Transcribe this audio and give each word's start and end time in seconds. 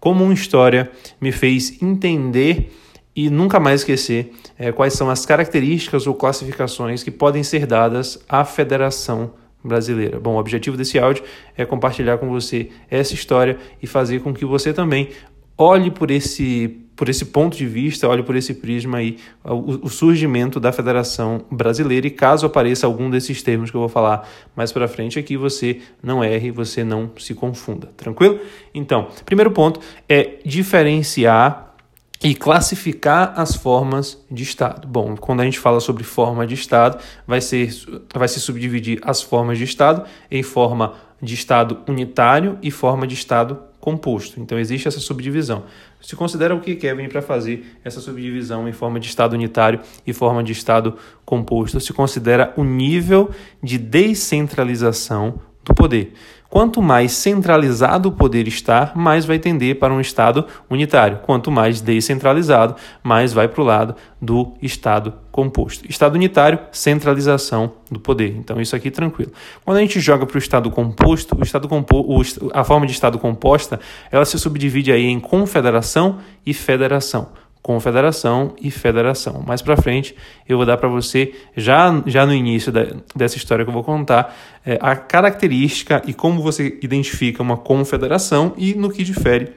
como 0.00 0.24
uma 0.24 0.34
história 0.34 0.90
me 1.20 1.30
fez 1.30 1.80
entender 1.82 2.72
e 3.14 3.28
nunca 3.28 3.60
mais 3.60 3.82
esquecer 3.82 4.32
é, 4.58 4.72
quais 4.72 4.94
são 4.94 5.10
as 5.10 5.26
características 5.26 6.06
ou 6.06 6.14
classificações 6.14 7.02
que 7.02 7.10
podem 7.10 7.42
ser 7.42 7.66
dadas 7.66 8.18
à 8.28 8.44
Federação 8.44 9.32
Brasileira. 9.62 10.18
Bom, 10.18 10.34
o 10.36 10.38
objetivo 10.38 10.76
desse 10.76 10.98
áudio 10.98 11.22
é 11.54 11.66
compartilhar 11.66 12.16
com 12.16 12.28
você 12.30 12.70
essa 12.90 13.12
história 13.12 13.58
e 13.82 13.86
fazer 13.86 14.20
com 14.20 14.32
que 14.32 14.44
você 14.44 14.72
também 14.72 15.10
olhe 15.58 15.90
por 15.90 16.10
esse 16.10 16.80
por 17.00 17.08
esse 17.08 17.24
ponto 17.24 17.56
de 17.56 17.64
vista, 17.64 18.06
olhe 18.06 18.22
por 18.22 18.36
esse 18.36 18.52
prisma 18.52 18.98
aí, 18.98 19.16
o, 19.42 19.86
o, 19.86 19.88
surgimento 19.88 20.60
da 20.60 20.70
Federação 20.70 21.46
Brasileira 21.50 22.06
e 22.06 22.10
caso 22.10 22.44
apareça 22.44 22.86
algum 22.86 23.08
desses 23.08 23.42
termos 23.42 23.70
que 23.70 23.76
eu 23.78 23.80
vou 23.80 23.88
falar 23.88 24.28
mais 24.54 24.70
para 24.70 24.86
frente 24.86 25.18
aqui, 25.18 25.34
você 25.34 25.80
não 26.02 26.22
erre, 26.22 26.50
você 26.50 26.84
não 26.84 27.10
se 27.16 27.34
confunda, 27.34 27.86
tranquilo? 27.96 28.38
Então, 28.74 29.08
primeiro 29.24 29.50
ponto 29.50 29.80
é 30.06 30.40
diferenciar 30.44 31.74
e 32.22 32.34
classificar 32.34 33.32
as 33.34 33.56
formas 33.56 34.22
de 34.30 34.42
Estado. 34.42 34.86
Bom, 34.86 35.16
quando 35.16 35.40
a 35.40 35.44
gente 35.44 35.58
fala 35.58 35.80
sobre 35.80 36.04
forma 36.04 36.46
de 36.46 36.52
Estado, 36.52 37.02
vai, 37.26 37.40
ser, 37.40 37.70
vai 38.14 38.28
se 38.28 38.38
subdividir 38.38 38.98
as 39.00 39.22
formas 39.22 39.56
de 39.56 39.64
Estado 39.64 40.04
em 40.30 40.42
forma 40.42 40.96
de 41.22 41.32
Estado 41.32 41.78
unitário 41.88 42.58
e 42.60 42.70
forma 42.70 43.06
de 43.06 43.14
Estado 43.14 43.69
composto. 43.80 44.40
Então 44.40 44.58
existe 44.58 44.86
essa 44.86 45.00
subdivisão. 45.00 45.64
Se 46.00 46.14
considera 46.14 46.54
o 46.54 46.60
que 46.60 46.76
Kevin 46.76 47.08
para 47.08 47.22
fazer 47.22 47.76
essa 47.84 48.00
subdivisão 48.00 48.68
em 48.68 48.72
forma 48.72 49.00
de 49.00 49.06
estado 49.06 49.32
unitário 49.32 49.80
e 50.06 50.12
forma 50.12 50.44
de 50.44 50.52
estado 50.52 50.96
composto. 51.24 51.80
Se 51.80 51.92
considera 51.92 52.52
o 52.56 52.64
nível 52.64 53.30
de 53.62 53.78
descentralização 53.78 55.40
do 55.70 55.74
poder. 55.74 56.12
Quanto 56.48 56.82
mais 56.82 57.12
centralizado 57.12 58.08
o 58.08 58.12
poder 58.12 58.48
está, 58.48 58.90
mais 58.96 59.24
vai 59.24 59.38
tender 59.38 59.78
para 59.78 59.94
um 59.94 60.00
Estado 60.00 60.44
unitário. 60.68 61.20
Quanto 61.22 61.48
mais 61.48 61.80
descentralizado, 61.80 62.74
mais 63.04 63.32
vai 63.32 63.46
para 63.46 63.62
o 63.62 63.64
lado 63.64 63.94
do 64.20 64.52
Estado 64.60 65.14
composto. 65.30 65.88
Estado 65.88 66.16
unitário, 66.16 66.58
centralização 66.72 67.74
do 67.88 68.00
poder. 68.00 68.34
Então, 68.36 68.60
isso 68.60 68.74
aqui 68.74 68.90
tranquilo. 68.90 69.30
Quando 69.64 69.76
a 69.76 69.80
gente 69.80 70.00
joga 70.00 70.26
para 70.26 70.34
o 70.34 70.38
Estado 70.38 70.68
composto, 70.72 71.38
o 71.38 71.42
estado 71.44 71.68
compo 71.68 72.04
a 72.52 72.64
forma 72.64 72.84
de 72.84 72.92
Estado 72.92 73.16
composta, 73.16 73.78
ela 74.10 74.24
se 74.24 74.36
subdivide 74.36 74.90
aí 74.90 75.06
em 75.06 75.20
confederação 75.20 76.18
e 76.44 76.52
federação 76.52 77.28
confederação 77.62 78.54
e 78.60 78.70
federação. 78.70 79.42
Mais 79.46 79.60
para 79.60 79.76
frente 79.76 80.14
eu 80.48 80.56
vou 80.56 80.66
dar 80.66 80.76
para 80.76 80.88
você 80.88 81.34
já 81.56 82.02
já 82.06 82.24
no 82.24 82.32
início 82.32 82.72
da, 82.72 82.86
dessa 83.14 83.36
história 83.36 83.64
que 83.64 83.68
eu 83.68 83.74
vou 83.74 83.84
contar 83.84 84.34
é, 84.64 84.78
a 84.80 84.96
característica 84.96 86.02
e 86.06 86.14
como 86.14 86.42
você 86.42 86.78
identifica 86.82 87.42
uma 87.42 87.56
confederação 87.56 88.54
e 88.56 88.74
no 88.74 88.90
que 88.90 89.04
difere 89.04 89.52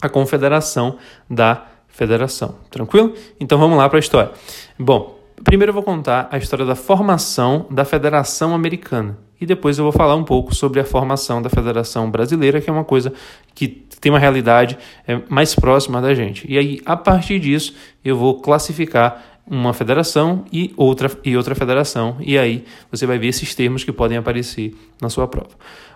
a 0.00 0.08
confederação 0.08 0.96
da 1.28 1.66
federação. 1.88 2.56
Tranquilo? 2.70 3.14
Então 3.38 3.58
vamos 3.58 3.76
lá 3.76 3.88
para 3.88 3.98
a 3.98 4.00
história. 4.00 4.32
Bom, 4.78 5.18
primeiro 5.44 5.70
eu 5.70 5.74
vou 5.74 5.82
contar 5.82 6.28
a 6.30 6.38
história 6.38 6.64
da 6.64 6.74
formação 6.74 7.66
da 7.70 7.84
Federação 7.84 8.54
Americana 8.54 9.18
e 9.42 9.46
depois 9.46 9.76
eu 9.76 9.82
vou 9.82 9.90
falar 9.90 10.14
um 10.14 10.22
pouco 10.22 10.54
sobre 10.54 10.78
a 10.78 10.84
formação 10.84 11.42
da 11.42 11.50
Federação 11.50 12.08
Brasileira, 12.08 12.60
que 12.60 12.70
é 12.70 12.72
uma 12.72 12.84
coisa 12.84 13.12
que 13.52 13.66
tem 13.66 14.12
uma 14.12 14.18
realidade 14.18 14.78
é, 15.04 15.20
mais 15.28 15.52
próxima 15.52 16.00
da 16.00 16.14
gente. 16.14 16.46
E 16.48 16.56
aí, 16.56 16.80
a 16.86 16.96
partir 16.96 17.40
disso, 17.40 17.74
eu 18.04 18.16
vou 18.16 18.40
classificar 18.40 19.40
uma 19.44 19.74
federação 19.74 20.44
e 20.52 20.72
outra, 20.76 21.10
e 21.24 21.36
outra 21.36 21.56
federação, 21.56 22.16
e 22.20 22.38
aí 22.38 22.64
você 22.88 23.04
vai 23.04 23.18
ver 23.18 23.26
esses 23.26 23.52
termos 23.52 23.82
que 23.82 23.90
podem 23.90 24.16
aparecer 24.16 24.76
na 25.00 25.10
sua 25.10 25.26
prova. 25.26 25.50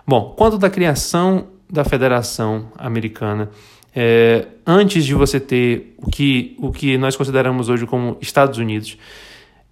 Bom, 0.05 0.33
quanto 0.37 0.57
da 0.57 0.69
criação 0.69 1.47
da 1.69 1.85
Federação 1.85 2.69
Americana, 2.77 3.49
é, 3.95 4.45
antes 4.65 5.05
de 5.05 5.13
você 5.13 5.39
ter 5.39 5.95
o 5.99 6.11
que, 6.11 6.53
o 6.59 6.69
que 6.69 6.97
nós 6.97 7.15
consideramos 7.15 7.69
hoje 7.69 7.85
como 7.85 8.17
Estados 8.19 8.57
Unidos, 8.57 8.97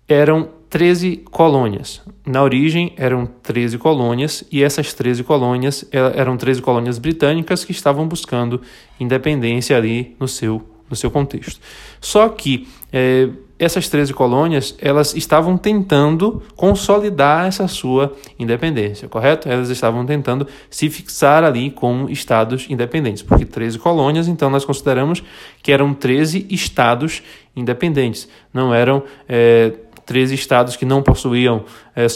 eram 0.08 0.50
13 0.70 1.24
colônias. 1.32 2.02
Na 2.26 2.44
origem 2.44 2.94
eram 2.98 3.26
13 3.26 3.78
colônias 3.78 4.44
e 4.52 4.64
essas 4.64 4.94
13 4.94 5.24
colônias 5.24 5.86
eram 5.92 6.36
13 6.36 6.62
colônias 6.62 6.98
britânicas 6.98 7.64
que 7.64 7.72
estavam 7.72 8.08
buscando 8.08 8.62
independência 9.00 9.78
ali 9.78 10.16
no 10.20 10.28
seu, 10.28 10.62
no 10.90 10.96
seu 10.96 11.10
contexto. 11.10 11.62
Só 12.02 12.28
que 12.28 12.68
é, 12.92 13.30
essas 13.58 13.88
13 13.88 14.14
colônias 14.14 14.76
elas 14.80 15.16
estavam 15.16 15.58
tentando 15.58 16.44
consolidar 16.56 17.46
essa 17.46 17.68
sua 17.68 18.14
independência, 18.38 19.08
correto? 19.08 19.48
Elas 19.48 19.70
estavam 19.70 20.06
tentando 20.06 20.46
se 20.70 20.90
fixar 20.90 21.44
ali 21.44 21.72
como 21.72 22.10
estados 22.10 22.70
independentes, 22.70 23.24
porque 23.24 23.46
13 23.46 23.80
colônias, 23.80 24.28
então 24.28 24.50
nós 24.50 24.66
consideramos 24.66 25.24
que 25.64 25.72
eram 25.72 25.94
13 25.94 26.48
estados 26.50 27.24
independentes, 27.56 28.28
não 28.54 28.74
eram 28.74 29.04
é, 29.30 29.72
13 30.06 30.36
estados 30.36 30.76
que 30.76 30.86
não 30.86 31.02
possuíam 31.02 31.66
é, 31.96 32.08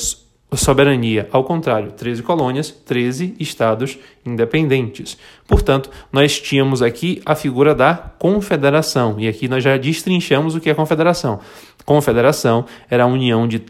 soberania. 0.53 1.27
Ao 1.31 1.43
contrário, 1.43 1.91
13 1.91 2.23
colônias, 2.23 2.71
13 2.71 3.35
estados 3.39 3.97
independentes. 4.25 5.17
Portanto, 5.47 5.89
nós 6.11 6.39
tínhamos 6.39 6.81
aqui 6.81 7.21
a 7.25 7.35
figura 7.35 7.75
da 7.75 7.93
confederação, 7.93 9.19
e 9.19 9.27
aqui 9.27 9.47
nós 9.47 9.63
já 9.63 9.77
destrinchamos 9.77 10.55
o 10.55 10.59
que 10.59 10.69
é 10.69 10.73
confederação. 10.73 11.39
Confederação 11.85 12.65
era 12.89 13.03
a 13.03 13.07
união 13.07 13.47
de, 13.47 13.61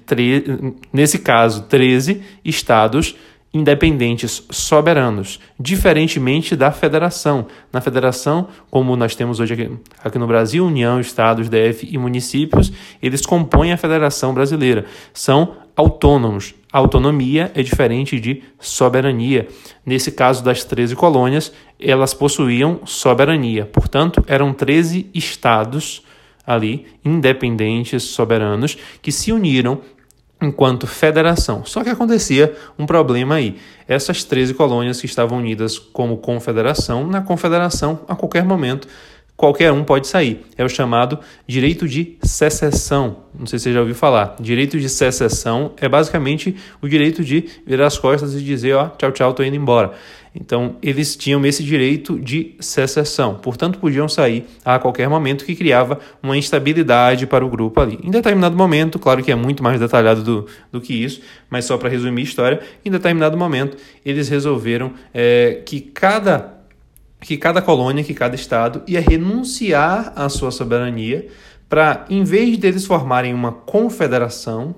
nesse 0.91 1.19
caso, 1.19 1.63
13 1.63 2.21
estados 2.43 3.07
independentes 3.07 3.28
soberanos, 4.51 5.39
diferentemente 5.59 6.55
da 6.55 6.71
federação. 6.71 7.47
Na 7.73 7.81
federação, 7.81 8.47
como 8.69 8.95
nós 8.95 9.15
temos 9.15 9.39
hoje 9.39 9.53
aqui, 9.53 9.71
aqui, 10.03 10.19
no 10.19 10.27
Brasil, 10.27 10.65
União, 10.65 10.99
Estados, 10.99 11.49
DF 11.49 11.87
e 11.89 11.97
municípios, 11.97 12.71
eles 13.01 13.25
compõem 13.25 13.71
a 13.71 13.77
Federação 13.77 14.33
Brasileira. 14.33 14.85
São 15.13 15.57
autônomos. 15.75 16.53
A 16.71 16.77
autonomia 16.77 17.51
é 17.55 17.63
diferente 17.63 18.19
de 18.19 18.43
soberania. 18.59 19.47
Nesse 19.83 20.11
caso 20.11 20.43
das 20.43 20.63
13 20.63 20.95
colônias, 20.95 21.51
elas 21.79 22.13
possuíam 22.13 22.81
soberania. 22.85 23.65
Portanto, 23.65 24.23
eram 24.27 24.53
13 24.53 25.09
estados 25.13 26.03
ali, 26.45 26.85
independentes, 27.03 28.03
soberanos, 28.03 28.77
que 29.01 29.11
se 29.11 29.31
uniram 29.31 29.81
enquanto 30.41 30.87
federação. 30.87 31.65
Só 31.65 31.83
que 31.83 31.89
acontecia 31.89 32.55
um 32.77 32.85
problema 32.85 33.35
aí. 33.35 33.57
Essas 33.87 34.23
13 34.23 34.53
colônias 34.53 34.99
que 34.99 35.05
estavam 35.05 35.39
unidas 35.39 35.77
como 35.77 36.17
confederação, 36.17 37.05
na 37.05 37.21
confederação, 37.21 37.99
a 38.07 38.15
qualquer 38.15 38.45
momento, 38.45 38.87
qualquer 39.39 39.71
um 39.71 39.85
pode 39.85 40.05
sair. 40.05 40.41
É 40.57 40.65
o 40.65 40.67
chamado 40.67 41.17
direito 41.47 41.87
de 41.87 42.17
secessão. 42.21 43.23
Não 43.33 43.47
sei 43.47 43.57
se 43.57 43.63
você 43.63 43.73
já 43.73 43.79
ouviu 43.79 43.95
falar. 43.95 44.35
Direito 44.37 44.77
de 44.77 44.89
secessão 44.89 45.71
é 45.77 45.87
basicamente 45.87 46.57
o 46.81 46.89
direito 46.89 47.23
de 47.23 47.45
virar 47.65 47.87
as 47.87 47.97
costas 47.97 48.35
e 48.35 48.41
dizer, 48.41 48.73
ó, 48.75 48.89
tchau, 48.89 49.13
tchau, 49.13 49.33
tô 49.33 49.41
indo 49.41 49.55
embora. 49.55 49.93
Então, 50.35 50.75
eles 50.83 51.15
tinham 51.15 51.43
esse 51.45 51.63
direito 51.63 52.19
de 52.19 52.55
secessão, 52.59 53.35
portanto, 53.35 53.79
podiam 53.79 54.09
sair 54.09 54.45
a 54.63 54.77
qualquer 54.77 55.07
momento, 55.07 55.45
que 55.45 55.55
criava 55.55 55.99
uma 56.21 56.37
instabilidade 56.37 57.25
para 57.25 57.43
o 57.43 57.49
grupo 57.49 57.79
ali. 57.79 57.97
Em 58.03 58.11
determinado 58.11 58.57
momento, 58.57 58.99
claro 58.99 59.23
que 59.23 59.31
é 59.31 59.35
muito 59.35 59.63
mais 59.63 59.79
detalhado 59.79 60.21
do, 60.21 60.47
do 60.69 60.81
que 60.81 60.93
isso, 60.93 61.21
mas 61.49 61.63
só 61.63 61.77
para 61.77 61.89
resumir 61.89 62.21
a 62.21 62.25
história, 62.25 62.59
em 62.83 62.91
determinado 62.91 63.37
momento, 63.37 63.77
eles 64.05 64.27
resolveram 64.27 64.91
é, 65.13 65.63
que 65.65 65.79
cada 65.79 66.58
que 67.21 67.37
cada 67.37 67.61
colônia, 67.61 68.03
que 68.03 68.13
cada 68.13 68.35
estado 68.35 68.81
ia 68.87 69.01
renunciar 69.01 70.13
à 70.15 70.29
sua 70.29 70.51
soberania 70.51 71.27
para, 71.67 72.05
em 72.09 72.23
vez 72.23 72.57
deles 72.57 72.85
formarem 72.85 73.33
uma 73.33 73.51
confederação, 73.51 74.75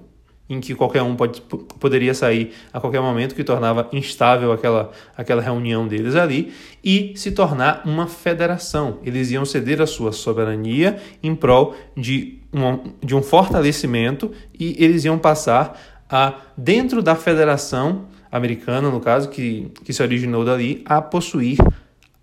em 0.50 0.60
que 0.60 0.76
qualquer 0.76 1.02
um 1.02 1.16
pode, 1.16 1.42
poderia 1.80 2.14
sair 2.14 2.54
a 2.74 2.80
qualquer 2.80 3.00
momento, 3.00 3.34
que 3.34 3.44
tornava 3.44 3.88
instável 3.94 4.52
aquela, 4.52 4.92
aquela 5.16 5.42
reunião 5.42 5.88
deles 5.88 6.16
ali, 6.16 6.52
e 6.84 7.14
se 7.16 7.32
tornar 7.32 7.84
uma 7.86 8.06
federação. 8.08 9.00
Eles 9.04 9.32
iam 9.32 9.46
ceder 9.46 9.82
a 9.82 9.88
sua 9.88 10.12
soberania 10.12 11.02
em 11.24 11.34
prol 11.34 11.74
de 11.96 12.42
um, 12.54 12.92
de 13.02 13.16
um 13.16 13.22
fortalecimento 13.22 14.32
e 14.60 14.76
eles 14.84 15.06
iam 15.06 15.18
passar 15.18 15.80
a, 16.10 16.36
dentro 16.58 17.02
da 17.02 17.16
federação 17.16 18.08
americana, 18.30 18.90
no 18.90 19.00
caso, 19.00 19.30
que, 19.30 19.72
que 19.86 19.94
se 19.94 20.04
originou 20.04 20.44
dali, 20.44 20.82
a 20.86 21.02
possuir 21.02 21.58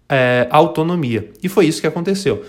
é, 0.09 0.47
autonomia. 0.51 1.31
E 1.43 1.49
foi 1.49 1.67
isso 1.67 1.81
que 1.81 1.87
aconteceu. 1.87 2.45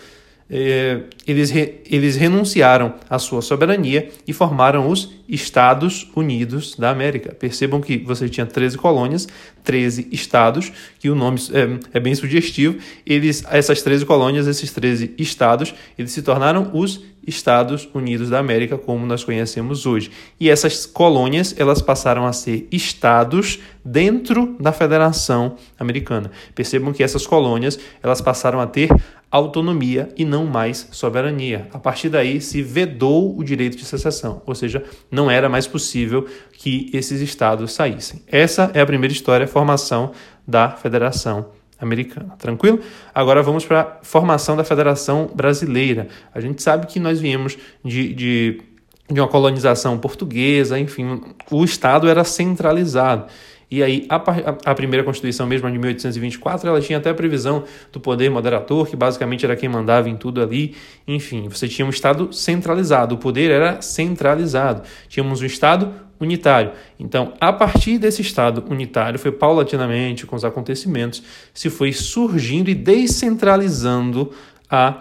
É, 0.49 1.01
eles, 1.27 1.51
re, 1.51 1.81
eles 1.85 2.15
renunciaram 2.15 2.95
à 3.09 3.19
sua 3.19 3.41
soberania 3.41 4.09
e 4.27 4.33
formaram 4.33 4.89
os 4.89 5.18
Estados 5.29 6.09
Unidos 6.15 6.75
da 6.75 6.89
América. 6.89 7.33
Percebam 7.33 7.79
que 7.79 7.97
você 7.97 8.27
tinha 8.27 8.45
13 8.45 8.77
colônias, 8.77 9.27
13 9.63 10.07
estados, 10.11 10.71
que 10.99 11.09
o 11.09 11.15
nome 11.15 11.39
é, 11.53 11.97
é, 11.97 11.99
bem 11.99 12.15
sugestivo. 12.15 12.77
Eles, 13.05 13.43
essas 13.49 13.81
13 13.81 14.05
colônias, 14.05 14.47
esses 14.47 14.71
13 14.71 15.13
estados, 15.17 15.73
eles 15.97 16.11
se 16.11 16.21
tornaram 16.21 16.71
os 16.73 17.01
Estados 17.25 17.87
Unidos 17.93 18.29
da 18.29 18.39
América, 18.39 18.77
como 18.77 19.05
nós 19.05 19.23
conhecemos 19.23 19.85
hoje. 19.85 20.09
E 20.39 20.49
essas 20.49 20.85
colônias, 20.85 21.53
elas 21.57 21.81
passaram 21.81 22.25
a 22.25 22.33
ser 22.33 22.67
estados 22.71 23.59
dentro 23.85 24.55
da 24.59 24.71
Federação 24.71 25.55
Americana. 25.77 26.31
Percebam 26.55 26.91
que 26.91 27.03
essas 27.03 27.27
colônias, 27.27 27.79
elas 28.01 28.21
passaram 28.21 28.59
a 28.59 28.65
ter 28.65 28.89
autonomia 29.31 30.09
e 30.17 30.25
não 30.25 30.45
mais 30.45 30.87
soberania. 30.91 31.67
A 31.71 31.77
partir 31.77 32.09
daí 32.09 32.41
se 32.41 32.61
vedou 32.61 33.37
o 33.37 33.43
direito 33.43 33.77
de 33.77 33.85
secessão, 33.85 34.41
ou 34.45 34.55
seja, 34.55 34.83
não 35.11 35.18
era 35.27 35.49
mais 35.49 35.65
possível 35.65 36.27
que 36.53 36.91
esses 36.93 37.19
estados 37.19 37.73
saíssem. 37.73 38.21
Essa 38.27 38.69
é 38.75 38.81
a 38.81 38.85
primeira 38.85 39.11
história, 39.11 39.45
a 39.45 39.47
formação 39.47 40.11
da 40.47 40.69
Federação 40.69 41.47
Americana. 41.79 42.35
Tranquilo? 42.37 42.79
Agora 43.15 43.41
vamos 43.41 43.65
para 43.65 43.81
a 43.81 44.03
formação 44.03 44.55
da 44.55 44.63
Federação 44.63 45.31
Brasileira. 45.33 46.07
A 46.33 46.39
gente 46.39 46.61
sabe 46.61 46.85
que 46.85 46.99
nós 46.99 47.19
viemos 47.19 47.57
de, 47.83 48.13
de, 48.13 48.61
de 49.09 49.19
uma 49.19 49.27
colonização 49.27 49.97
portuguesa, 49.97 50.77
enfim, 50.77 51.21
o 51.49 51.63
Estado 51.63 52.07
era 52.07 52.23
centralizado. 52.23 53.25
E 53.71 53.83
aí, 53.83 54.05
a, 54.09 54.15
a, 54.15 54.75
primeira 54.75 55.03
Constituição, 55.03 55.45
mesmo 55.45 55.69
de 55.69 55.77
1824, 55.77 56.67
ela 56.67 56.81
tinha 56.81 56.97
até 56.97 57.11
a 57.11 57.13
previsão 57.13 57.63
do 57.91 57.99
poder 57.99 58.29
moderator, 58.31 58.87
que 58.87 58.95
basicamente 58.95 59.45
era 59.45 59.55
quem 59.55 59.69
mandava 59.69 60.09
em 60.09 60.15
tudo 60.15 60.41
ali. 60.41 60.75
Enfim, 61.07 61.47
você 61.47 61.67
tinha 61.67 61.85
um 61.85 61.89
Estado 61.89 62.33
centralizado, 62.33 63.13
o 63.13 63.17
poder 63.17 63.51
era 63.51 63.79
centralizado. 63.81 64.81
Tínhamos 65.07 65.41
um 65.41 65.45
Estado 65.45 65.93
unitário. 66.19 66.71
Então, 66.99 67.33
a 67.39 67.53
partir 67.53 67.99
desse 67.99 68.23
Estado 68.23 68.63
unitário, 68.69 69.19
foi 69.19 69.31
paulatinamente, 69.31 70.25
com 70.25 70.35
os 70.35 70.43
acontecimentos, 70.43 71.21
se 71.53 71.69
foi 71.69 71.93
surgindo 71.93 72.69
e 72.69 72.75
descentralizando 72.75 74.31
a, 74.69 74.99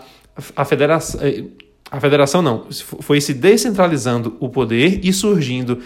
a 0.55 0.65
federação. 0.65 1.20
Eh, 1.23 1.44
a 1.91 2.00
federação 2.00 2.43
não, 2.43 2.67
foi 3.00 3.19
se 3.19 3.32
descentralizando 3.32 4.37
o 4.41 4.50
poder 4.50 5.00
e 5.03 5.11
surgindo 5.11 5.81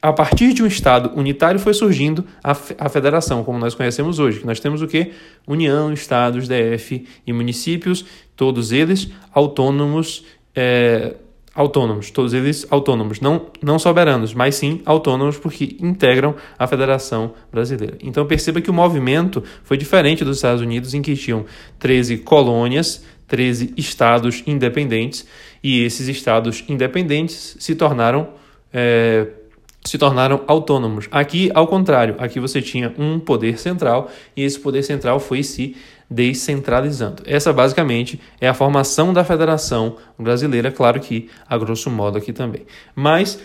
a 0.00 0.12
partir 0.12 0.52
de 0.52 0.62
um 0.62 0.66
Estado 0.66 1.10
unitário 1.16 1.58
foi 1.58 1.74
surgindo 1.74 2.24
a, 2.42 2.52
a 2.52 2.88
federação, 2.88 3.42
como 3.42 3.58
nós 3.58 3.74
conhecemos 3.74 4.18
hoje, 4.18 4.44
nós 4.44 4.60
temos 4.60 4.80
o 4.80 4.86
que? 4.86 5.12
União, 5.46 5.92
Estados, 5.92 6.46
DF 6.46 7.04
e 7.26 7.32
municípios, 7.32 8.04
todos 8.36 8.70
eles 8.70 9.10
autônomos, 9.32 10.24
é, 10.54 11.16
autônomos, 11.52 12.12
todos 12.12 12.32
eles 12.32 12.64
autônomos, 12.70 13.20
não, 13.20 13.46
não 13.60 13.76
soberanos, 13.80 14.32
mas 14.32 14.54
sim 14.54 14.80
autônomos 14.84 15.36
porque 15.36 15.76
integram 15.80 16.36
a 16.56 16.68
Federação 16.68 17.34
Brasileira. 17.50 17.98
Então 18.00 18.24
perceba 18.24 18.60
que 18.60 18.70
o 18.70 18.74
movimento 18.74 19.42
foi 19.64 19.76
diferente 19.76 20.24
dos 20.24 20.36
Estados 20.36 20.62
Unidos, 20.62 20.94
em 20.94 21.02
que 21.02 21.16
tinham 21.16 21.44
13 21.80 22.18
colônias, 22.18 23.04
13 23.26 23.74
estados 23.76 24.44
independentes, 24.46 25.26
e 25.60 25.82
esses 25.82 26.06
estados 26.06 26.64
independentes 26.68 27.56
se 27.58 27.74
tornaram 27.74 28.28
é, 28.72 29.26
se 29.84 29.96
tornaram 29.96 30.42
autônomos. 30.46 31.08
Aqui, 31.10 31.50
ao 31.54 31.66
contrário, 31.66 32.16
aqui 32.18 32.38
você 32.38 32.60
tinha 32.60 32.94
um 32.98 33.18
poder 33.18 33.58
central 33.58 34.10
e 34.36 34.42
esse 34.42 34.58
poder 34.58 34.82
central 34.82 35.18
foi 35.18 35.42
se 35.42 35.76
descentralizando. 36.10 37.22
Essa 37.26 37.52
basicamente 37.52 38.20
é 38.40 38.48
a 38.48 38.54
formação 38.54 39.12
da 39.12 39.24
Federação 39.24 39.96
Brasileira, 40.18 40.70
claro 40.70 41.00
que 41.00 41.28
a 41.48 41.56
grosso 41.56 41.90
modo 41.90 42.18
aqui 42.18 42.32
também. 42.32 42.62
Mas 42.94 43.38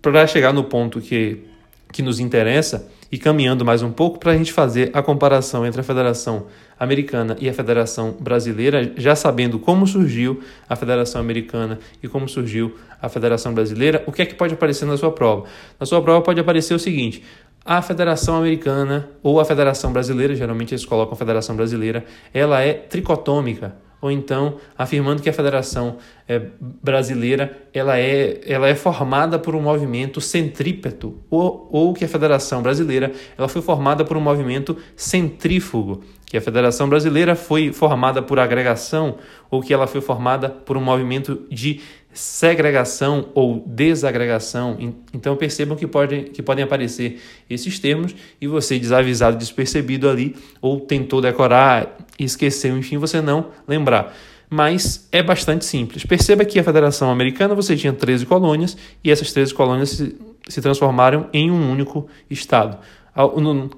para 0.00 0.26
chegar 0.26 0.52
no 0.52 0.64
ponto 0.64 1.00
que, 1.00 1.42
que 1.90 2.02
nos 2.02 2.20
interessa, 2.20 2.88
e 3.12 3.18
caminhando 3.18 3.62
mais 3.62 3.82
um 3.82 3.92
pouco 3.92 4.18
para 4.18 4.32
a 4.32 4.36
gente 4.36 4.54
fazer 4.54 4.90
a 4.94 5.02
comparação 5.02 5.66
entre 5.66 5.82
a 5.82 5.84
Federação 5.84 6.46
Americana 6.80 7.36
e 7.38 7.46
a 7.46 7.52
Federação 7.52 8.16
Brasileira, 8.18 8.90
já 8.96 9.14
sabendo 9.14 9.58
como 9.58 9.86
surgiu 9.86 10.42
a 10.66 10.74
Federação 10.74 11.20
Americana 11.20 11.78
e 12.02 12.08
como 12.08 12.26
surgiu 12.26 12.74
a 13.02 13.08
Federação 13.08 13.52
Brasileira, 13.52 14.04
o 14.06 14.12
que 14.12 14.22
é 14.22 14.26
que 14.26 14.34
pode 14.34 14.54
aparecer 14.54 14.86
na 14.86 14.96
sua 14.96 15.10
prova? 15.10 15.44
Na 15.78 15.84
sua 15.84 16.00
prova 16.00 16.22
pode 16.22 16.40
aparecer 16.40 16.72
o 16.72 16.78
seguinte: 16.78 17.24
a 17.64 17.82
Federação 17.82 18.36
Americana 18.36 19.10
ou 19.22 19.40
a 19.40 19.44
Federação 19.44 19.92
Brasileira, 19.92 20.36
geralmente 20.36 20.72
eles 20.72 20.84
colocam 20.84 21.14
a 21.14 21.16
Federação 21.16 21.56
Brasileira, 21.56 22.04
ela 22.32 22.60
é 22.60 22.72
tricotômica 22.72 23.74
ou 24.02 24.10
então 24.10 24.56
afirmando 24.76 25.22
que 25.22 25.30
a 25.30 25.32
Federação 25.32 25.96
é, 26.28 26.42
Brasileira 26.60 27.56
ela 27.72 27.96
é, 27.96 28.40
ela 28.44 28.68
é 28.68 28.74
formada 28.74 29.38
por 29.38 29.54
um 29.54 29.62
movimento 29.62 30.20
centrípeto, 30.20 31.20
ou, 31.30 31.68
ou 31.70 31.94
que 31.94 32.04
a 32.04 32.08
Federação 32.08 32.60
Brasileira 32.60 33.12
ela 33.38 33.46
foi 33.46 33.62
formada 33.62 34.04
por 34.04 34.16
um 34.16 34.20
movimento 34.20 34.76
centrífugo, 34.96 36.02
que 36.26 36.36
a 36.36 36.40
Federação 36.40 36.88
Brasileira 36.88 37.36
foi 37.36 37.72
formada 37.72 38.20
por 38.20 38.40
agregação, 38.40 39.18
ou 39.48 39.62
que 39.62 39.72
ela 39.72 39.86
foi 39.86 40.00
formada 40.00 40.48
por 40.48 40.76
um 40.76 40.82
movimento 40.82 41.46
de 41.48 41.80
segregação 42.12 43.28
ou 43.34 43.62
desagregação. 43.66 44.76
Então 45.12 45.36
percebam 45.36 45.76
que, 45.76 45.86
pode, 45.86 46.24
que 46.24 46.42
podem 46.42 46.64
aparecer 46.64 47.20
esses 47.48 47.78
termos 47.78 48.14
e 48.40 48.46
você, 48.46 48.78
desavisado, 48.78 49.36
despercebido 49.36 50.08
ali, 50.08 50.36
ou 50.60 50.80
tentou 50.80 51.20
decorar, 51.20 51.96
esqueceu, 52.18 52.76
enfim, 52.76 52.98
você 52.98 53.20
não 53.20 53.46
lembrar. 53.66 54.14
Mas 54.48 55.08
é 55.10 55.22
bastante 55.22 55.64
simples. 55.64 56.04
Perceba 56.04 56.44
que 56.44 56.58
a 56.58 56.64
Federação 56.64 57.10
Americana 57.10 57.54
você 57.54 57.74
tinha 57.74 57.92
13 57.92 58.26
colônias 58.26 58.76
e 59.02 59.10
essas 59.10 59.32
13 59.32 59.54
colônias 59.54 59.90
se, 59.90 60.14
se 60.46 60.60
transformaram 60.60 61.28
em 61.32 61.50
um 61.50 61.70
único 61.70 62.06
Estado. 62.28 62.78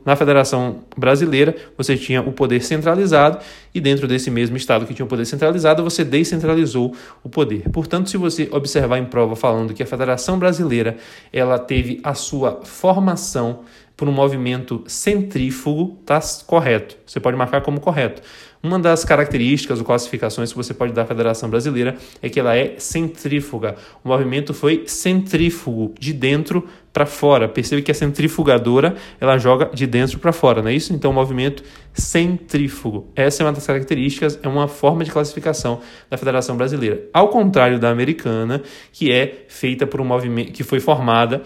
Na 0.04 0.14
Federação 0.14 0.84
Brasileira, 0.96 1.56
você 1.76 1.96
tinha 1.96 2.22
o 2.22 2.32
poder 2.32 2.62
centralizado 2.62 3.38
e 3.75 3.81
dentro 3.81 4.06
desse 4.06 4.31
mesmo 4.31 4.56
estado 4.56 4.86
que 4.86 4.94
tinha 4.94 5.04
o 5.04 5.08
poder 5.08 5.25
centralizado, 5.25 5.82
você 5.82 6.04
descentralizou 6.04 6.94
o 7.22 7.28
poder. 7.28 7.69
Portanto, 7.70 8.08
se 8.08 8.16
você 8.16 8.48
observar 8.52 8.98
em 8.98 9.04
prova 9.04 9.34
falando 9.34 9.75
que 9.75 9.82
a 9.82 9.86
Federação 9.86 10.38
Brasileira, 10.38 10.96
ela 11.32 11.58
teve 11.58 12.00
a 12.04 12.14
sua 12.14 12.60
formação 12.62 13.60
por 13.96 14.08
um 14.08 14.12
movimento 14.12 14.82
centrífugo, 14.87 15.99
está 16.00 16.20
correto. 16.46 16.96
Você 17.06 17.20
pode 17.20 17.37
marcar 17.37 17.61
como 17.61 17.81
correto. 17.81 18.23
Uma 18.64 18.79
das 18.79 19.05
características 19.05 19.79
ou 19.79 19.85
classificações 19.85 20.50
que 20.50 20.56
você 20.56 20.73
pode 20.73 20.94
dar 20.94 21.02
à 21.02 21.06
Federação 21.06 21.50
Brasileira 21.50 21.96
é 22.23 22.31
que 22.31 22.41
ela 22.41 22.56
é 22.56 22.76
centrífuga. 22.79 23.76
O 24.02 24.08
movimento 24.08 24.55
foi 24.55 24.85
centrífugo, 24.87 25.93
de 26.00 26.14
dentro 26.14 26.67
para 26.91 27.05
fora. 27.05 27.46
Percebe 27.46 27.82
que 27.82 27.91
a 27.91 27.94
centrifugadora 27.94 28.96
ela 29.20 29.37
joga 29.37 29.67
de 29.67 29.87
dentro 29.87 30.19
para 30.19 30.32
fora, 30.32 30.62
não 30.62 30.70
é 30.70 30.75
isso? 30.75 30.94
Então, 30.94 31.11
o 31.11 31.14
movimento 31.14 31.62
centrífugo. 31.93 33.06
Essa 33.14 33.43
é 33.43 33.46
uma 33.46 33.52
das 33.52 33.67
características, 33.67 34.41
é 34.43 34.49
uma 34.49 34.67
forma 34.67 35.05
de 35.05 35.11
classificação 35.11 35.81
da 36.08 36.17
Federação 36.17 36.56
Brasileira. 36.56 37.02
Ao 37.12 37.29
contrário 37.29 37.79
da 37.79 37.91
americana, 37.91 38.62
que 38.91 39.12
é 39.12 39.44
feita 39.46 39.87
por 39.87 40.00
um 40.00 40.06
movimento 40.06 40.52
que 40.52 40.64
foi 40.64 40.81
formada 40.81 41.43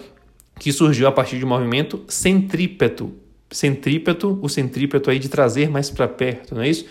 que 0.59 0.73
surgiu 0.73 1.07
a 1.07 1.13
partir 1.13 1.39
de 1.39 1.45
um 1.45 1.49
movimento 1.49 2.05
centrípeto 2.09 3.13
centrípeto, 3.50 4.39
o 4.43 4.49
centrípeto 4.49 5.11
aí 5.11 5.19
de 5.19 5.29
trazer 5.29 5.71
mais 5.71 5.89
para 5.91 6.06
perto, 6.06 6.55
não 6.55 6.62
é 6.62 6.69
isso? 6.69 6.85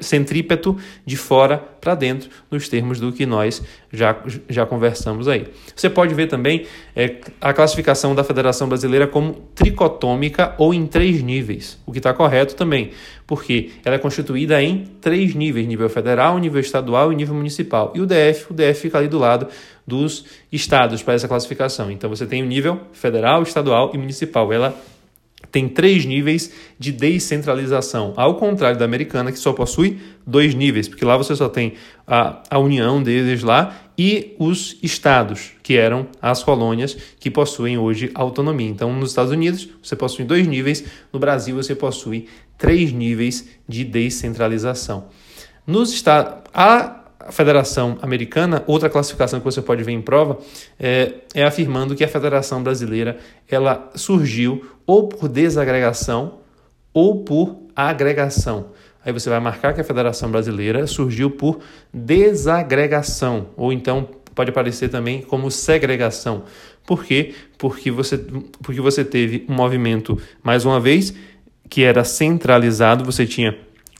Centrípeto 0.00 0.76
de 1.04 1.16
fora 1.16 1.58
para 1.58 1.94
dentro, 1.94 2.30
nos 2.50 2.68
termos 2.68 2.98
do 2.98 3.12
que 3.12 3.26
nós 3.26 3.62
já, 3.92 4.18
já 4.48 4.64
conversamos 4.64 5.28
aí. 5.28 5.46
Você 5.76 5.90
pode 5.90 6.14
ver 6.14 6.26
também 6.26 6.66
é, 6.96 7.16
a 7.40 7.52
classificação 7.52 8.14
da 8.14 8.24
Federação 8.24 8.68
Brasileira 8.68 9.06
como 9.06 9.34
tricotômica 9.54 10.54
ou 10.56 10.72
em 10.72 10.86
três 10.86 11.22
níveis, 11.22 11.78
o 11.84 11.92
que 11.92 11.98
está 11.98 12.14
correto 12.14 12.54
também, 12.54 12.92
porque 13.26 13.72
ela 13.84 13.96
é 13.96 13.98
constituída 13.98 14.62
em 14.62 14.84
três 15.02 15.34
níveis, 15.34 15.66
nível 15.66 15.90
federal, 15.90 16.38
nível 16.38 16.60
estadual 16.60 17.12
e 17.12 17.16
nível 17.16 17.34
municipal. 17.34 17.92
E 17.94 18.00
o 18.00 18.06
DF, 18.06 18.50
o 18.50 18.54
DF 18.54 18.80
fica 18.80 18.96
ali 18.96 19.08
do 19.08 19.18
lado 19.18 19.48
dos 19.86 20.24
estados 20.50 21.02
para 21.02 21.14
essa 21.14 21.28
classificação. 21.28 21.90
Então 21.90 22.08
você 22.08 22.26
tem 22.26 22.42
o 22.42 22.46
nível 22.46 22.80
federal, 22.92 23.42
estadual 23.42 23.92
e 23.94 23.98
municipal. 23.98 24.50
Ela 24.52 24.74
tem 25.50 25.68
três 25.68 26.04
níveis 26.04 26.52
de 26.78 26.90
descentralização, 26.90 28.12
ao 28.16 28.34
contrário 28.34 28.78
da 28.78 28.84
americana, 28.84 29.32
que 29.32 29.38
só 29.38 29.52
possui 29.52 29.98
dois 30.26 30.54
níveis, 30.54 30.88
porque 30.88 31.04
lá 31.04 31.16
você 31.16 31.34
só 31.34 31.48
tem 31.48 31.74
a, 32.06 32.42
a 32.50 32.58
união 32.58 33.02
deles 33.02 33.42
lá 33.42 33.80
e 33.96 34.34
os 34.38 34.76
estados, 34.82 35.52
que 35.62 35.76
eram 35.76 36.08
as 36.20 36.42
colônias 36.42 36.96
que 37.18 37.30
possuem 37.30 37.78
hoje 37.78 38.10
autonomia. 38.14 38.68
Então, 38.68 38.92
nos 38.92 39.10
Estados 39.10 39.32
Unidos, 39.32 39.68
você 39.82 39.96
possui 39.96 40.24
dois 40.24 40.46
níveis, 40.46 40.84
no 41.12 41.18
Brasil, 41.18 41.56
você 41.56 41.74
possui 41.74 42.26
três 42.56 42.92
níveis 42.92 43.48
de 43.66 43.84
descentralização. 43.84 45.06
Nos 45.66 46.02
a 46.54 47.04
Federação 47.30 47.98
Americana, 48.02 48.62
outra 48.66 48.88
classificação 48.88 49.38
que 49.38 49.44
você 49.44 49.62
pode 49.62 49.82
ver 49.82 49.92
em 49.92 50.00
prova, 50.00 50.38
é, 50.78 51.14
é, 51.34 51.44
afirmando 51.44 51.94
que 51.94 52.04
a 52.04 52.08
Federação 52.08 52.62
Brasileira 52.62 53.18
ela 53.48 53.90
surgiu 53.94 54.64
ou 54.86 55.08
por 55.08 55.28
desagregação 55.28 56.38
ou 56.92 57.22
por 57.22 57.56
agregação. 57.74 58.70
Aí 59.04 59.12
você 59.12 59.30
vai 59.30 59.40
marcar 59.40 59.72
que 59.72 59.80
a 59.80 59.84
Federação 59.84 60.30
Brasileira 60.30 60.86
surgiu 60.86 61.30
por 61.30 61.60
desagregação, 61.92 63.48
ou 63.56 63.72
então 63.72 64.08
pode 64.34 64.50
aparecer 64.50 64.88
também 64.88 65.22
como 65.22 65.50
segregação. 65.50 66.44
Por 66.86 67.04
quê? 67.04 67.34
Porque 67.56 67.90
você, 67.90 68.18
porque 68.62 68.80
você 68.80 69.04
teve 69.04 69.44
um 69.48 69.54
movimento, 69.54 70.20
mais 70.42 70.64
uma 70.64 70.80
vez, 70.80 71.14
que 71.68 71.82
era 71.82 72.04
centralizado, 72.04 73.04
você 73.04 73.26
tinha 73.26 73.56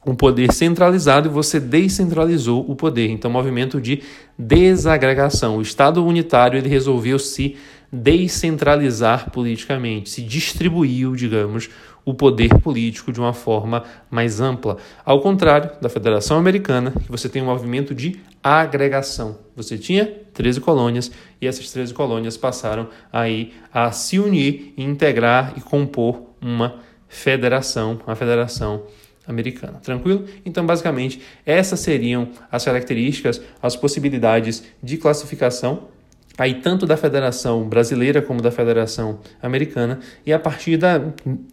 um 0.08 0.14
poder 0.14 0.52
centralizado 0.52 1.28
e 1.28 1.30
você 1.30 1.60
descentralizou 1.60 2.64
o 2.66 2.74
poder. 2.74 3.10
Então, 3.10 3.30
movimento 3.30 3.78
de 3.78 4.02
desagregação. 4.38 5.58
O 5.58 5.62
Estado 5.62 6.02
unitário 6.04 6.56
ele 6.56 6.68
resolveu 6.68 7.18
se 7.18 7.56
descentralizar 7.92 9.30
politicamente, 9.30 10.08
se 10.08 10.22
distribuiu, 10.22 11.14
digamos, 11.14 11.68
o 12.06 12.14
poder 12.14 12.48
político 12.60 13.12
de 13.12 13.20
uma 13.20 13.34
forma 13.34 13.84
mais 14.10 14.40
ampla. 14.40 14.78
Ao 15.04 15.20
contrário 15.20 15.70
da 15.78 15.90
Federação 15.90 16.38
Americana, 16.38 16.90
que 16.90 17.10
você 17.10 17.28
tem 17.28 17.42
um 17.42 17.46
movimento 17.46 17.94
de 17.94 18.18
agregação. 18.42 19.38
Você 19.54 19.76
tinha 19.76 20.06
13 20.32 20.60
colônias 20.60 21.10
e 21.38 21.46
essas 21.46 21.70
13 21.70 21.92
colônias 21.92 22.34
passaram 22.38 22.88
aí 23.12 23.52
a 23.72 23.90
se 23.92 24.18
unir, 24.18 24.72
integrar 24.78 25.52
e 25.56 25.60
compor 25.60 26.22
uma 26.40 26.76
federação, 27.08 28.00
uma 28.06 28.16
federação. 28.16 28.84
Tranquilo? 29.80 30.25
Então, 30.44 30.64
basicamente, 30.64 31.20
essas 31.44 31.80
seriam 31.80 32.28
as 32.50 32.64
características, 32.64 33.40
as 33.62 33.76
possibilidades 33.76 34.64
de 34.82 34.97
classificação 34.97 35.88
aí 36.38 36.54
tanto 36.54 36.87
da 36.87 36.97
Federação 36.97 37.68
Brasileira 37.68 38.23
como 38.23 38.40
da 38.40 38.52
Federação 38.52 39.18
Americana, 39.42 39.99
e 40.25 40.32
a 40.32 40.38
partir 40.38 40.76
da, 40.76 41.02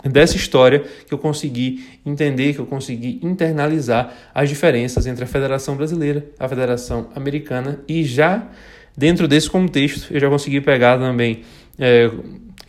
dessa 0.04 0.36
história 0.36 0.84
que 1.08 1.14
eu 1.14 1.18
consegui 1.18 1.84
entender, 2.06 2.54
que 2.54 2.60
eu 2.60 2.68
consegui 2.68 3.20
internalizar 3.24 4.14
as 4.34 4.48
diferenças 4.48 5.08
entre 5.08 5.24
a 5.24 5.28
Federação 5.28 5.76
Brasileira, 5.76 6.24
a 6.40 6.48
Federação 6.48 7.10
Americana, 7.16 7.80
e 7.88 8.04
já 8.04 8.48
dentro 8.96 9.28
desse 9.28 9.50
contexto 9.50 10.14
eu 10.14 10.20
já 10.20 10.30
consegui 10.30 10.62
pegar 10.62 11.00
também, 11.00 11.42
é, 11.80 12.06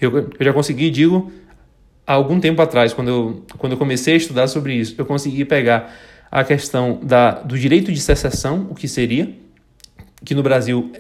eu, 0.01 0.31
eu 0.39 0.45
já 0.45 0.55
consegui, 0.55 0.89
digo, 0.89 1.31
há 2.07 2.13
algum 2.13 2.39
tempo 2.39 2.63
atrás, 2.63 2.93
quando 2.93 3.09
eu, 3.09 3.45
quando 3.59 3.73
eu 3.73 3.79
comecei 3.79 4.15
a 4.15 4.17
estudar 4.17 4.47
sobre 4.49 4.75
isso, 4.75 4.95
eu 4.97 5.05
consegui 5.05 5.45
pegar 5.45 5.95
a 6.31 6.45
questão 6.45 7.01
da, 7.03 7.33
do 7.33 7.59
direito 7.59 7.93
de 7.93 8.01
secessão, 8.01 8.67
o 8.71 8.75
que 8.75 8.89
seria, 8.89 9.33
que 10.25 10.35
no 10.35 10.43
Brasil 10.43 10.93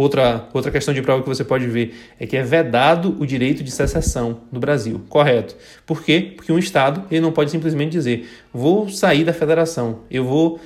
Outra, 0.00 0.48
outra 0.54 0.70
questão 0.70 0.94
de 0.94 1.02
prova 1.02 1.22
que 1.22 1.28
você 1.28 1.44
pode 1.44 1.66
ver 1.66 1.94
é 2.18 2.26
que 2.26 2.34
é 2.34 2.42
vedado 2.42 3.14
o 3.20 3.26
direito 3.26 3.62
de 3.62 3.70
secessão 3.70 4.40
no 4.50 4.58
Brasil. 4.58 5.02
Correto. 5.10 5.54
Por 5.84 6.02
quê? 6.02 6.32
Porque 6.34 6.50
um 6.50 6.58
Estado 6.58 7.04
ele 7.10 7.20
não 7.20 7.32
pode 7.32 7.50
simplesmente 7.50 7.92
dizer 7.92 8.26
vou 8.50 8.88
sair 8.88 9.24
da 9.24 9.34
federação, 9.34 10.00
eu 10.10 10.24
vou 10.24 10.58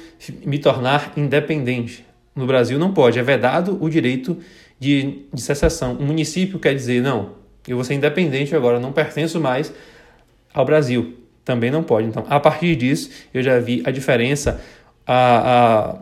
me 0.46 0.56
tornar 0.60 1.12
independente. 1.16 2.06
No 2.32 2.46
Brasil 2.46 2.78
não 2.78 2.92
pode, 2.94 3.18
é 3.18 3.24
vedado 3.24 3.76
o 3.80 3.90
direito 3.90 4.38
de, 4.78 5.24
de 5.34 5.42
secessão. 5.42 5.96
Um 5.98 6.06
município 6.06 6.60
quer 6.60 6.72
dizer, 6.72 7.02
não, 7.02 7.32
eu 7.66 7.76
vou 7.76 7.84
ser 7.84 7.94
independente 7.94 8.54
agora, 8.54 8.78
não 8.78 8.92
pertenço 8.92 9.40
mais 9.40 9.72
ao 10.52 10.64
Brasil. 10.64 11.18
Também 11.44 11.70
não 11.70 11.82
pode. 11.82 12.06
Então, 12.06 12.24
a 12.28 12.40
partir 12.40 12.74
disso, 12.76 13.10
eu 13.32 13.42
já 13.42 13.58
vi 13.58 13.82
a 13.84 13.90
diferença, 13.90 14.60
a, 15.06 15.90
a 15.90 15.98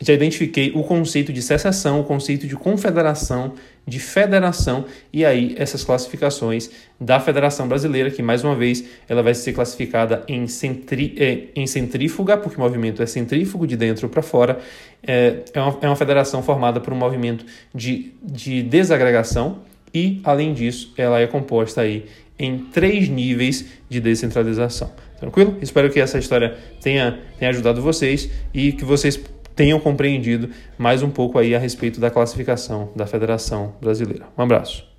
já 0.00 0.12
identifiquei 0.12 0.72
o 0.74 0.84
conceito 0.84 1.32
de 1.32 1.42
secessão, 1.42 2.00
o 2.00 2.04
conceito 2.04 2.46
de 2.46 2.54
confederação, 2.54 3.54
de 3.86 3.98
federação 3.98 4.84
e 5.12 5.24
aí 5.24 5.54
essas 5.58 5.82
classificações 5.82 6.70
da 7.00 7.18
Federação 7.18 7.66
Brasileira, 7.66 8.10
que 8.10 8.22
mais 8.22 8.44
uma 8.44 8.54
vez 8.54 8.84
ela 9.08 9.22
vai 9.22 9.34
ser 9.34 9.52
classificada 9.52 10.22
em, 10.28 10.46
centri, 10.46 11.14
é, 11.18 11.60
em 11.60 11.66
centrífuga, 11.66 12.36
porque 12.36 12.56
o 12.56 12.60
movimento 12.60 13.02
é 13.02 13.06
centrífugo 13.06 13.66
de 13.66 13.76
dentro 13.76 14.08
para 14.08 14.22
fora, 14.22 14.60
é, 15.02 15.40
é, 15.52 15.60
uma, 15.60 15.78
é 15.82 15.86
uma 15.88 15.96
federação 15.96 16.42
formada 16.42 16.80
por 16.80 16.92
um 16.92 16.96
movimento 16.96 17.44
de, 17.74 18.12
de 18.22 18.62
desagregação 18.62 19.58
e, 19.94 20.20
além 20.24 20.52
disso, 20.52 20.92
ela 20.96 21.20
é 21.20 21.26
composta 21.26 21.80
aí 21.80 22.06
em 22.38 22.58
três 22.58 23.08
níveis 23.08 23.66
de 23.88 24.00
descentralização. 24.00 24.90
Tranquilo? 25.18 25.56
Espero 25.62 25.90
que 25.90 26.00
essa 26.00 26.18
história 26.18 26.56
tenha, 26.80 27.20
tenha 27.38 27.50
ajudado 27.50 27.80
vocês 27.80 28.28
e 28.52 28.72
que 28.72 28.84
vocês 28.84 29.20
tenham 29.54 29.78
compreendido 29.78 30.50
mais 30.76 31.02
um 31.02 31.10
pouco 31.10 31.38
aí 31.38 31.54
a 31.54 31.58
respeito 31.58 32.00
da 32.00 32.10
classificação 32.10 32.90
da 32.96 33.06
Federação 33.06 33.74
Brasileira. 33.80 34.24
Um 34.36 34.42
abraço. 34.42 34.90